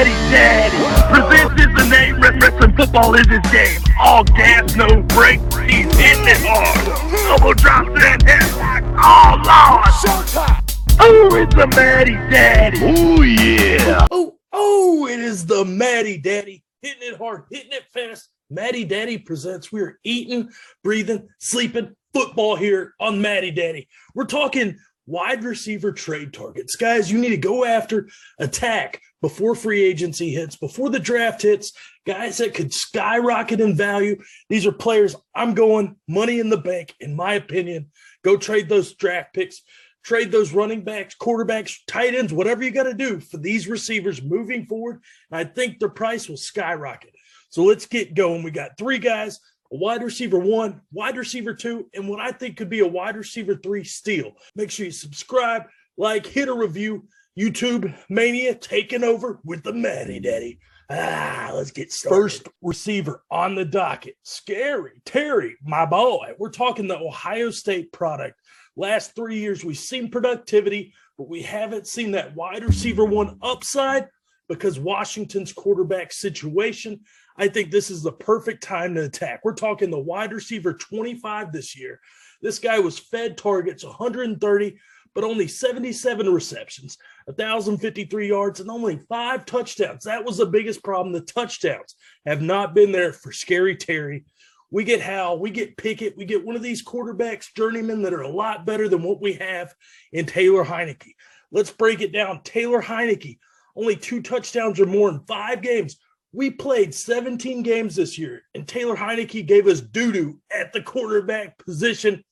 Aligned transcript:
Matty 0.00 0.32
Daddy. 0.32 0.76
Presents 1.12 1.60
is 1.60 1.66
the 1.76 1.90
name, 1.90 2.18
wrestling 2.22 2.74
football 2.74 3.14
is 3.16 3.26
his 3.26 3.52
game. 3.52 3.82
All 4.00 4.24
gas, 4.24 4.74
no 4.74 5.02
brakes, 5.02 5.42
he's 5.56 5.94
hitting 5.94 6.26
it 6.26 6.38
hard. 6.40 6.88
Elbow 7.28 7.52
drops 7.52 7.90
and 8.02 8.24
headlock, 8.24 8.80
oh 8.96 9.36
lord. 9.44 10.70
Oh, 11.00 11.36
it's 11.36 11.54
the 11.54 11.66
Matty 11.66 12.14
Daddy. 12.14 12.78
Oh 12.80 13.20
yeah. 13.20 14.06
Oh, 14.10 14.38
oh, 14.54 15.06
it 15.06 15.20
is 15.20 15.44
the 15.44 15.66
Matty 15.66 16.16
Daddy. 16.16 16.64
Hitting 16.80 17.02
it 17.02 17.18
hard, 17.18 17.44
hitting 17.50 17.72
it 17.72 17.84
fast. 17.92 18.30
Matty 18.48 18.86
Daddy 18.86 19.18
presents. 19.18 19.70
We're 19.70 19.98
eating, 20.02 20.48
breathing, 20.82 21.28
sleeping 21.40 21.94
football 22.14 22.56
here 22.56 22.94
on 23.00 23.20
Matty 23.20 23.50
Daddy. 23.50 23.86
We're 24.14 24.24
talking 24.24 24.78
wide 25.06 25.44
receiver 25.44 25.92
trade 25.92 26.32
targets. 26.32 26.76
Guys, 26.76 27.12
you 27.12 27.18
need 27.18 27.30
to 27.30 27.36
go 27.36 27.66
after 27.66 28.08
attack 28.38 29.02
before 29.20 29.54
free 29.54 29.84
agency 29.84 30.30
hits, 30.30 30.56
before 30.56 30.88
the 30.88 30.98
draft 30.98 31.42
hits, 31.42 31.72
guys 32.06 32.38
that 32.38 32.54
could 32.54 32.72
skyrocket 32.72 33.60
in 33.60 33.76
value. 33.76 34.20
These 34.48 34.66
are 34.66 34.72
players 34.72 35.14
I'm 35.34 35.54
going 35.54 35.96
money 36.08 36.40
in 36.40 36.50
the 36.50 36.56
bank, 36.56 36.94
in 37.00 37.14
my 37.14 37.34
opinion. 37.34 37.90
Go 38.24 38.36
trade 38.36 38.68
those 38.68 38.94
draft 38.94 39.34
picks, 39.34 39.62
trade 40.02 40.32
those 40.32 40.52
running 40.52 40.82
backs, 40.82 41.14
quarterbacks, 41.14 41.76
tight 41.86 42.14
ends, 42.14 42.32
whatever 42.32 42.64
you 42.64 42.70
got 42.70 42.84
to 42.84 42.94
do 42.94 43.20
for 43.20 43.36
these 43.36 43.68
receivers 43.68 44.22
moving 44.22 44.66
forward. 44.66 45.02
I 45.30 45.44
think 45.44 45.78
their 45.78 45.88
price 45.88 46.28
will 46.28 46.36
skyrocket. 46.36 47.14
So 47.50 47.64
let's 47.64 47.86
get 47.86 48.14
going. 48.14 48.42
We 48.42 48.50
got 48.50 48.78
three 48.78 48.98
guys 48.98 49.40
a 49.72 49.76
wide 49.76 50.02
receiver 50.02 50.38
one, 50.38 50.80
wide 50.92 51.16
receiver 51.16 51.54
two, 51.54 51.88
and 51.94 52.08
what 52.08 52.20
I 52.20 52.32
think 52.32 52.56
could 52.56 52.70
be 52.70 52.80
a 52.80 52.88
wide 52.88 53.16
receiver 53.16 53.54
three 53.54 53.84
steal. 53.84 54.32
Make 54.56 54.70
sure 54.70 54.86
you 54.86 54.92
subscribe, 54.92 55.64
like, 55.96 56.26
hit 56.26 56.48
a 56.48 56.52
review. 56.52 57.06
YouTube 57.38 57.94
Mania 58.08 58.54
taking 58.54 59.04
over 59.04 59.40
with 59.44 59.62
the 59.62 59.72
Matty 59.72 60.20
Daddy. 60.20 60.58
Ah, 60.90 61.52
let's 61.54 61.70
get 61.70 61.92
started. 61.92 62.16
First 62.16 62.48
receiver 62.62 63.22
on 63.30 63.54
the 63.54 63.64
docket. 63.64 64.16
Scary 64.22 65.00
Terry, 65.04 65.56
my 65.62 65.86
boy. 65.86 66.32
We're 66.38 66.50
talking 66.50 66.88
the 66.88 66.98
Ohio 66.98 67.50
State 67.50 67.92
product. 67.92 68.40
Last 68.76 69.14
three 69.14 69.38
years, 69.38 69.64
we've 69.64 69.78
seen 69.78 70.10
productivity, 70.10 70.92
but 71.16 71.28
we 71.28 71.42
haven't 71.42 71.86
seen 71.86 72.12
that 72.12 72.34
wide 72.34 72.64
receiver 72.64 73.04
one 73.04 73.38
upside 73.42 74.08
because 74.48 74.80
Washington's 74.80 75.52
quarterback 75.52 76.12
situation 76.12 77.00
I 77.40 77.48
think 77.48 77.70
this 77.70 77.90
is 77.90 78.02
the 78.02 78.12
perfect 78.12 78.62
time 78.62 78.94
to 78.94 79.04
attack. 79.04 79.40
We're 79.44 79.54
talking 79.54 79.90
the 79.90 79.98
wide 79.98 80.34
receiver 80.34 80.74
25 80.74 81.52
this 81.52 81.74
year. 81.74 81.98
This 82.42 82.58
guy 82.58 82.78
was 82.78 82.98
fed 82.98 83.38
targets 83.38 83.82
130, 83.82 84.78
but 85.14 85.24
only 85.24 85.48
77 85.48 86.28
receptions, 86.30 86.98
1,053 87.36 88.28
yards, 88.28 88.60
and 88.60 88.70
only 88.70 88.98
five 89.08 89.44
touchdowns. 89.44 90.04
That 90.04 90.24
was 90.24 90.38
the 90.38 90.46
biggest 90.46 90.82
problem. 90.82 91.12
The 91.12 91.20
touchdowns 91.20 91.94
have 92.26 92.42
not 92.42 92.74
been 92.74 92.92
there 92.92 93.12
for 93.12 93.32
Scary 93.32 93.76
Terry. 93.76 94.24
We 94.70 94.84
get 94.84 95.00
Hal, 95.00 95.38
we 95.38 95.50
get 95.50 95.76
Pickett, 95.76 96.16
we 96.16 96.24
get 96.24 96.44
one 96.44 96.54
of 96.54 96.62
these 96.62 96.84
quarterbacks, 96.84 97.52
journeymen 97.54 98.02
that 98.02 98.14
are 98.14 98.22
a 98.22 98.28
lot 98.28 98.64
better 98.64 98.88
than 98.88 99.02
what 99.02 99.20
we 99.20 99.32
have 99.34 99.74
in 100.12 100.26
Taylor 100.26 100.64
Heinicke. 100.64 101.14
Let's 101.50 101.72
break 101.72 102.00
it 102.00 102.12
down. 102.12 102.42
Taylor 102.44 102.80
Heinicke, 102.80 103.38
only 103.74 103.96
two 103.96 104.22
touchdowns 104.22 104.78
or 104.78 104.86
more 104.86 105.08
in 105.08 105.20
five 105.26 105.62
games. 105.62 105.96
We 106.32 106.50
played 106.50 106.94
17 106.94 107.64
games 107.64 107.96
this 107.96 108.16
year, 108.16 108.42
and 108.54 108.66
Taylor 108.66 108.94
Heinicke 108.94 109.46
gave 109.46 109.66
us 109.66 109.80
doo 109.80 110.12
doo 110.12 110.38
at 110.52 110.72
the 110.72 110.82
quarterback 110.82 111.58
position. 111.58 112.22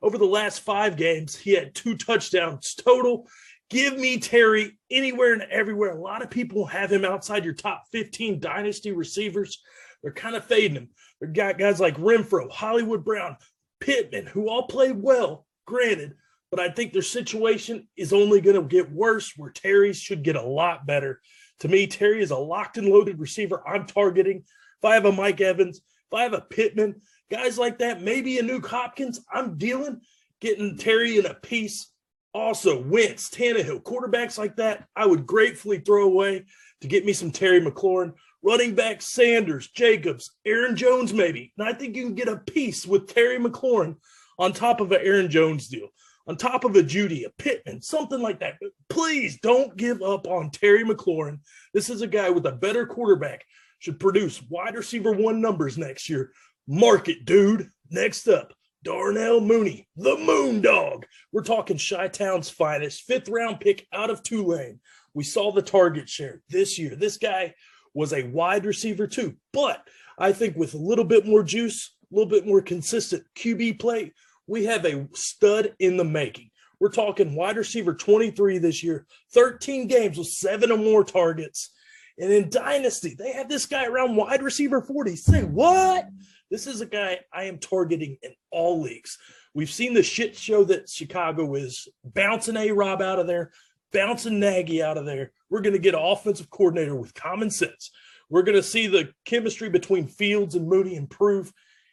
Over 0.00 0.16
the 0.16 0.26
last 0.26 0.60
five 0.60 0.96
games, 0.96 1.36
he 1.36 1.52
had 1.52 1.74
two 1.74 1.96
touchdowns 1.96 2.74
total. 2.74 3.26
Give 3.70 3.98
me 3.98 4.18
Terry 4.18 4.78
anywhere 4.90 5.34
and 5.34 5.42
everywhere. 5.42 5.90
A 5.90 6.00
lot 6.00 6.22
of 6.22 6.30
people 6.30 6.64
have 6.66 6.90
him 6.90 7.04
outside 7.04 7.44
your 7.44 7.54
top 7.54 7.84
15 7.92 8.40
dynasty 8.40 8.92
receivers. 8.92 9.62
They're 10.02 10.12
kind 10.12 10.36
of 10.36 10.44
fading 10.44 10.76
him. 10.76 10.88
They've 11.20 11.32
got 11.32 11.58
guys 11.58 11.80
like 11.80 11.96
Renfrow, 11.96 12.50
Hollywood 12.50 13.04
Brown, 13.04 13.36
Pittman, 13.80 14.26
who 14.26 14.48
all 14.48 14.66
played 14.66 15.00
well, 15.00 15.46
granted, 15.66 16.14
but 16.50 16.60
I 16.60 16.70
think 16.70 16.92
their 16.92 17.02
situation 17.02 17.88
is 17.96 18.12
only 18.12 18.40
going 18.40 18.56
to 18.56 18.62
get 18.62 18.90
worse 18.90 19.34
where 19.36 19.50
Terry 19.50 19.92
should 19.92 20.22
get 20.22 20.36
a 20.36 20.42
lot 20.42 20.86
better. 20.86 21.20
To 21.60 21.68
me, 21.68 21.86
Terry 21.86 22.22
is 22.22 22.30
a 22.30 22.36
locked 22.36 22.78
and 22.78 22.88
loaded 22.88 23.18
receiver 23.18 23.62
I'm 23.68 23.86
targeting. 23.86 24.44
If 24.78 24.84
I 24.84 24.94
have 24.94 25.04
a 25.04 25.12
Mike 25.12 25.40
Evans, 25.40 25.78
if 25.78 26.14
I 26.14 26.22
have 26.22 26.32
a 26.32 26.40
Pittman, 26.40 27.00
guys 27.30 27.58
like 27.58 27.78
that, 27.78 28.00
maybe 28.00 28.38
a 28.38 28.42
Nuke 28.42 28.66
Hopkins, 28.66 29.20
I'm 29.32 29.58
dealing 29.58 30.00
getting 30.40 30.78
Terry 30.78 31.18
in 31.18 31.26
a 31.26 31.34
piece. 31.34 31.90
Also, 32.38 32.80
Wentz, 32.80 33.28
Tannehill, 33.30 33.82
quarterbacks 33.82 34.38
like 34.38 34.54
that, 34.56 34.86
I 34.94 35.06
would 35.06 35.26
gratefully 35.26 35.80
throw 35.80 36.04
away 36.04 36.44
to 36.80 36.86
get 36.86 37.04
me 37.04 37.12
some 37.12 37.32
Terry 37.32 37.60
McLaurin. 37.60 38.12
Running 38.42 38.76
back 38.76 39.02
Sanders, 39.02 39.66
Jacobs, 39.68 40.30
Aaron 40.46 40.76
Jones, 40.76 41.12
maybe. 41.12 41.52
And 41.58 41.68
I 41.68 41.72
think 41.72 41.96
you 41.96 42.04
can 42.04 42.14
get 42.14 42.28
a 42.28 42.36
piece 42.36 42.86
with 42.86 43.12
Terry 43.12 43.38
McLaurin 43.38 43.96
on 44.38 44.52
top 44.52 44.80
of 44.80 44.92
an 44.92 45.00
Aaron 45.02 45.28
Jones 45.28 45.66
deal 45.66 45.88
on 46.28 46.36
top 46.36 46.62
of 46.62 46.76
a 46.76 46.82
Jeudy, 46.82 47.24
a 47.24 47.30
Pittman, 47.30 47.82
something 47.82 48.20
like 48.20 48.38
that. 48.38 48.54
But 48.60 48.70
please 48.88 49.40
don't 49.40 49.76
give 49.76 50.00
up 50.00 50.28
on 50.28 50.50
Terry 50.50 50.84
McLaurin. 50.84 51.40
This 51.74 51.90
is 51.90 52.02
a 52.02 52.06
guy 52.06 52.30
with 52.30 52.46
a 52.46 52.52
better 52.52 52.86
quarterback, 52.86 53.44
should 53.80 53.98
produce 53.98 54.40
wide 54.42 54.76
receiver 54.76 55.10
one 55.10 55.40
numbers 55.40 55.76
next 55.76 56.08
year. 56.08 56.30
Mark 56.68 57.08
it, 57.08 57.24
dude. 57.24 57.70
Next 57.90 58.28
up, 58.28 58.52
Darnell 58.84 59.40
Mooney, 59.40 59.88
the 59.96 60.16
Moon 60.16 60.60
Dog. 60.60 61.04
We're 61.32 61.42
talking 61.42 61.78
Chi 61.78 62.08
Town's 62.08 62.48
finest, 62.48 63.02
fifth 63.02 63.28
round 63.28 63.60
pick 63.60 63.86
out 63.92 64.10
of 64.10 64.22
Tulane. 64.22 64.78
We 65.14 65.24
saw 65.24 65.50
the 65.50 65.62
target 65.62 66.08
share 66.08 66.42
this 66.48 66.78
year. 66.78 66.94
This 66.94 67.16
guy 67.16 67.54
was 67.92 68.12
a 68.12 68.28
wide 68.28 68.64
receiver 68.64 69.08
too, 69.08 69.34
but 69.52 69.82
I 70.16 70.32
think 70.32 70.56
with 70.56 70.74
a 70.74 70.78
little 70.78 71.04
bit 71.04 71.26
more 71.26 71.42
juice, 71.42 71.94
a 72.12 72.14
little 72.14 72.30
bit 72.30 72.46
more 72.46 72.62
consistent 72.62 73.24
QB 73.34 73.80
play, 73.80 74.12
we 74.46 74.64
have 74.66 74.84
a 74.84 75.08
stud 75.12 75.74
in 75.80 75.96
the 75.96 76.04
making. 76.04 76.50
We're 76.78 76.90
talking 76.90 77.34
wide 77.34 77.56
receiver 77.56 77.94
23 77.94 78.58
this 78.58 78.84
year, 78.84 79.06
13 79.32 79.88
games 79.88 80.18
with 80.18 80.28
seven 80.28 80.70
or 80.70 80.78
more 80.78 81.02
targets. 81.02 81.72
And 82.18 82.32
in 82.32 82.48
Dynasty, 82.48 83.14
they 83.18 83.32
have 83.32 83.48
this 83.48 83.66
guy 83.66 83.86
around 83.86 84.16
wide 84.16 84.42
receiver 84.42 84.80
40. 84.80 85.16
Say 85.16 85.42
what? 85.42 86.08
This 86.50 86.66
is 86.66 86.80
a 86.80 86.86
guy 86.86 87.20
I 87.32 87.44
am 87.44 87.58
targeting 87.58 88.16
in 88.22 88.32
all 88.50 88.80
leagues. 88.80 89.18
We've 89.54 89.70
seen 89.70 89.94
the 89.94 90.02
shit 90.02 90.36
show 90.36 90.64
that 90.64 90.88
Chicago 90.88 91.54
is 91.54 91.88
bouncing 92.04 92.56
A 92.56 92.70
Rob 92.70 93.02
out 93.02 93.18
of 93.18 93.26
there, 93.26 93.52
bouncing 93.92 94.40
Nagy 94.40 94.82
out 94.82 94.96
of 94.96 95.04
there. 95.04 95.32
We're 95.50 95.60
going 95.60 95.74
to 95.74 95.78
get 95.78 95.94
an 95.94 96.00
offensive 96.02 96.50
coordinator 96.50 96.94
with 96.94 97.14
common 97.14 97.50
sense. 97.50 97.90
We're 98.30 98.42
going 98.42 98.56
to 98.56 98.62
see 98.62 98.86
the 98.86 99.12
chemistry 99.24 99.68
between 99.68 100.06
Fields 100.06 100.54
and 100.54 100.68
Mooney 100.68 100.96
improve. 100.96 101.52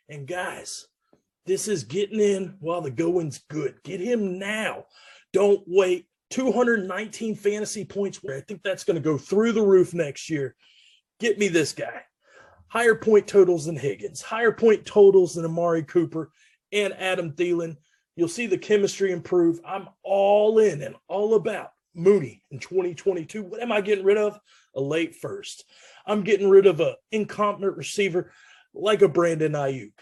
And 0.10 0.28
guys, 0.28 0.88
this 1.46 1.68
is 1.68 1.84
getting 1.84 2.20
in 2.20 2.56
while 2.60 2.82
the 2.82 2.92
going's 2.92 3.40
good. 3.50 3.76
Get 3.84 4.00
him 4.00 4.38
now. 4.40 4.86
Don't 5.34 5.64
wait. 5.68 6.08
219 6.32 7.36
fantasy 7.36 7.86
points. 7.86 8.22
Where 8.22 8.38
I 8.38 8.42
think 8.42 8.64
that's 8.64 8.84
going 8.84 8.96
to 8.96 9.02
go 9.02 9.18
through 9.18 9.54
the 9.54 9.62
roof 9.62 9.94
next 9.94 10.30
year. 10.30 10.56
Get 11.20 11.40
me 11.40 11.48
this 11.48 11.72
guy. 11.72 12.02
Higher 12.76 12.96
point 12.96 13.26
totals 13.26 13.68
than 13.68 13.78
Higgins, 13.78 14.22
higher 14.22 14.52
point 14.52 14.86
totals 14.86 15.36
than 15.36 15.46
Amari 15.46 15.84
Cooper 15.84 16.32
and 16.74 16.94
Adam 16.96 17.32
Thielen. 17.32 17.78
You'll 18.18 18.28
see 18.28 18.48
the 18.48 18.58
chemistry 18.58 19.14
improve. 19.14 19.62
I'm 19.66 19.88
all 20.04 20.60
in 20.60 20.82
and 20.82 20.98
all 21.08 21.36
about 21.36 21.72
Mooney 21.94 22.44
in 22.52 22.60
2022. 22.60 23.44
What 23.44 23.62
am 23.62 23.72
I 23.72 23.80
getting 23.80 24.04
rid 24.04 24.18
of? 24.18 24.38
A 24.76 24.82
late 24.82 25.16
first. 25.16 25.64
I'm 26.06 26.24
getting 26.24 26.50
rid 26.50 26.66
of 26.66 26.82
an 26.82 26.96
incompetent 27.14 27.78
receiver 27.78 28.32
like 28.74 29.02
a 29.02 29.08
Brandon 29.08 29.54
Aiyuk 29.54 29.94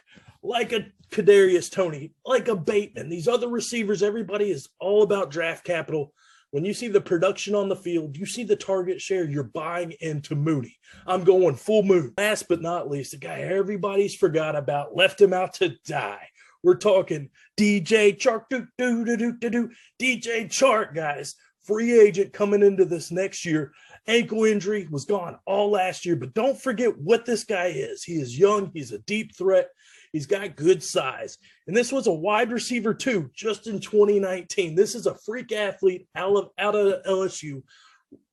like 0.44 0.74
a 0.74 0.86
Kadarius 1.10 1.72
Toney, 1.72 2.12
like 2.26 2.50
a 2.50 2.56
Bateman. 2.56 3.10
These 3.10 3.28
other 3.28 3.48
receivers, 3.48 4.04
everybody 4.04 4.52
is 4.52 4.68
all 4.80 5.04
about 5.04 5.32
draft 5.32 5.64
capital. 5.64 6.14
When 6.53 6.64
you 6.64 6.75
see 6.75 6.88
the 6.88 7.02
production 7.02 7.56
on 7.56 7.68
the 7.68 7.75
field, 7.75 8.16
you 8.16 8.28
see 8.28 8.44
the 8.44 8.56
target 8.56 9.02
share, 9.02 9.28
you're 9.28 9.41
buying 9.41 9.96
into 10.02 10.36
Mooney. 10.36 10.78
I'm 11.07 11.24
going 11.24 11.56
full 11.56 11.81
moon. 11.81 12.13
Last 12.16 12.48
but 12.48 12.62
not 12.62 12.92
least, 12.92 13.10
the 13.10 13.18
guy 13.18 13.39
everybody's 13.39 14.13
forgot 14.13 14.56
about, 14.56 14.95
left 14.95 15.19
him 15.19 15.33
out 15.33 15.56
to 15.56 15.75
die. 15.88 16.28
We're 16.62 16.75
talking 16.75 17.31
DJ 17.57 18.16
Chark, 18.16 18.44
do, 18.51 18.68
do, 18.78 19.04
do, 19.04 19.18
do, 19.18 19.33
do, 19.33 19.50
do. 19.50 19.69
DJ 20.00 20.45
Chark, 20.45 20.94
guys, 20.94 21.33
free 21.63 22.00
agent 22.00 22.33
coming 22.33 22.62
into 22.62 22.86
this 22.86 23.10
next 23.10 23.45
year. 23.45 23.72
Ankle 24.06 24.44
injury 24.44 24.88
was 24.92 25.06
gone 25.06 25.39
all 25.48 25.72
last 25.72 26.06
year, 26.06 26.16
but 26.16 26.36
don't 26.36 26.62
forget 26.62 26.95
what 27.00 27.25
this 27.25 27.44
guy 27.45 27.69
is. 27.69 28.04
He 28.04 28.22
is 28.22 28.38
young, 28.38 28.69
he's 28.75 28.92
a 28.92 29.00
deep 29.00 29.36
threat. 29.36 29.69
He's 30.13 30.27
got 30.27 30.56
good 30.56 30.83
size. 30.83 31.39
And 31.68 31.75
this 31.75 31.92
was 31.92 32.06
a 32.06 32.13
wide 32.13 32.51
receiver, 32.51 32.94
too, 32.94 33.31
just 33.33 33.65
in 33.65 33.80
2019. 33.80 34.75
This 34.75 34.94
is 34.94 35.07
a 35.07 35.15
freak 35.15 35.51
athlete 35.51 36.07
out 36.15 36.38
of, 36.38 36.50
out 36.60 36.75
of 36.75 37.04
LSU. 37.04 37.63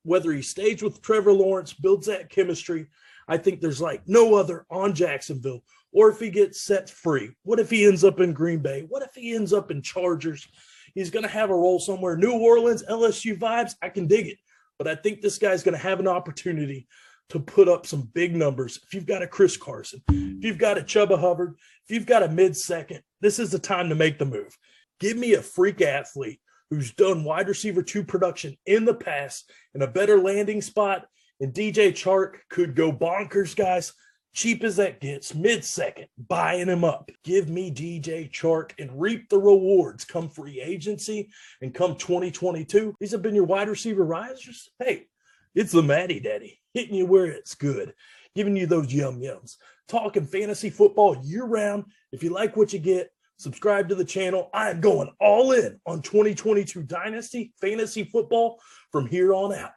Whether 0.03 0.31
he 0.31 0.43
stays 0.43 0.83
with 0.83 1.01
Trevor 1.01 1.33
Lawrence, 1.33 1.73
builds 1.73 2.07
that 2.07 2.29
chemistry, 2.29 2.87
I 3.27 3.39
think 3.39 3.61
there's 3.61 3.81
like 3.81 4.03
no 4.07 4.35
other 4.35 4.67
on 4.71 4.95
Jacksonville. 4.95 5.65
Or 5.93 6.11
if 6.11 6.21
he 6.21 6.31
gets 6.31 6.61
set 6.61 6.91
free, 6.91 7.31
what 7.45 7.59
if 7.59 7.71
he 7.71 7.87
ends 7.87 8.05
up 8.05 8.21
in 8.21 8.35
Green 8.35 8.61
Bay? 8.61 8.85
What 8.89 9.03
if 9.03 9.15
he 9.15 9.35
ends 9.35 9.53
up 9.53 9.71
in 9.71 9.83
Chargers? 9.83 10.47
He's 10.95 11.11
going 11.11 11.25
to 11.25 11.31
have 11.31 11.51
a 11.51 11.55
role 11.55 11.81
somewhere. 11.81 12.17
New 12.17 12.33
Orleans, 12.33 12.85
LSU 12.89 13.39
vibes, 13.39 13.75
I 13.81 13.89
can 13.89 14.07
dig 14.07 14.29
it. 14.29 14.39
but 14.79 14.87
I 14.87 14.95
think 14.95 15.21
this 15.21 15.39
guy's 15.39 15.63
going 15.63 15.77
to 15.77 15.83
have 15.83 16.01
an 16.01 16.09
opportunity 16.09 16.87
to 17.31 17.41
put 17.41 17.69
up 17.69 17.87
some 17.87 18.11
big 18.13 18.37
numbers. 18.37 18.79
If 18.85 18.95
you've 18.95 19.07
got 19.07 19.23
a 19.23 19.27
Chris 19.27 19.57
Carson, 19.57 20.03
if 20.09 20.45
you've 20.45 20.59
got 20.59 20.79
a 20.79 20.83
Chuba 20.83 21.19
Hubbard, 21.19 21.57
if 21.89 21.95
you've 21.95 22.07
got 22.07 22.23
a 22.23 22.29
mid 22.29 22.57
second, 22.57 23.03
this 23.21 23.39
is 23.39 23.51
the 23.51 23.59
time 23.59 23.89
to 23.89 23.95
make 23.95 24.19
the 24.19 24.25
move. 24.25 24.57
Give 24.99 25.17
me 25.17 25.35
a 25.35 25.43
freak 25.43 25.81
athlete 25.81 26.41
who's 26.71 26.93
done 26.93 27.25
wide 27.25 27.49
receiver 27.49 27.83
two 27.83 28.05
production 28.05 28.57
in 28.67 28.85
the 28.85 28.95
past 28.95 29.51
in 29.75 29.83
a 29.83 29.87
better 29.87 30.19
landing 30.19 30.61
spot. 30.61 31.07
And 31.41 31.55
DJ 31.55 31.93
Chark 31.93 32.35
could 32.51 32.75
go 32.75 32.93
bonkers, 32.93 33.57
guys. 33.57 33.93
Cheap 34.33 34.63
as 34.63 34.77
that 34.77 35.01
gets, 35.01 35.35
mid 35.35 35.65
second, 35.65 36.07
buying 36.29 36.69
him 36.69 36.85
up. 36.85 37.11
Give 37.25 37.49
me 37.49 37.73
DJ 37.73 38.31
Chark 38.31 38.73
and 38.79 39.01
reap 39.01 39.29
the 39.29 39.39
rewards 39.39 40.05
come 40.05 40.29
free 40.29 40.61
agency 40.61 41.31
and 41.61 41.75
come 41.75 41.97
2022. 41.97 42.95
These 43.01 43.11
have 43.11 43.23
been 43.23 43.35
your 43.35 43.45
wide 43.45 43.69
receiver 43.69 44.05
risers. 44.05 44.69
Hey, 44.79 45.07
it's 45.55 45.73
the 45.73 45.83
Matty 45.83 46.21
Daddy 46.21 46.61
hitting 46.75 46.95
you 46.95 47.07
where 47.07 47.27
it's 47.27 47.55
good, 47.55 47.95
giving 48.35 48.57
you 48.57 48.67
those 48.67 48.93
yum 48.93 49.21
yums. 49.21 49.57
Talking 49.89 50.25
fantasy 50.25 50.71
football 50.71 51.17
year 51.25 51.45
round. 51.45 51.85
If 52.13 52.23
you 52.23 52.31
like 52.31 52.57
what 52.57 52.73
you 52.73 52.79
get, 52.79 53.11
subscribe 53.39 53.89
to 53.89 53.95
the 53.95 54.05
channel. 54.05 54.51
I 54.55 54.71
am 54.71 54.81
going 54.81 55.11
all 55.21 55.53
in 55.53 55.81
on 55.87 56.03
2022 56.03 56.85
Dynasty 56.85 57.53
fantasy 57.61 58.05
football 58.05 58.61
from 58.93 59.07
here 59.07 59.35
on 59.35 59.53
out. 59.53 59.73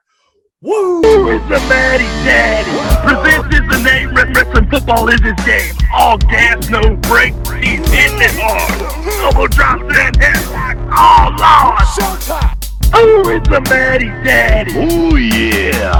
Woo! 0.61 1.01
It's 1.29 1.43
the 1.49 1.59
Matty 1.67 2.05
Daddy. 2.23 2.71
Presents 3.05 3.53
is 3.53 3.69
the 3.69 3.83
name. 3.83 4.15
Wrestling 4.15 4.69
football 4.69 5.09
is 5.09 5.19
his 5.19 5.33
game. 5.45 5.75
All 5.93 6.17
gas, 6.17 6.69
no 6.69 6.95
brakes. 6.95 7.35
He's 7.51 7.85
hitting 7.91 8.21
it 8.21 8.31
hard. 8.35 9.25
Elbow 9.25 9.47
drops 9.47 9.83
and 9.83 10.17
headlock. 10.17 10.89
Oh, 10.95 11.35
Lord. 11.37 12.19
Showtime! 12.19 12.62
Oh, 12.95 13.30
it's 13.30 13.50
the 13.50 13.60
Matty 13.62 14.10
Daddy. 14.24 14.72
Oh 14.75 15.16
yeah! 15.16 16.00